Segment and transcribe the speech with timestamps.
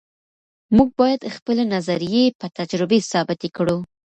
[0.75, 3.77] موږ باید خپلې نظریې په تجربه ثابتې کړو.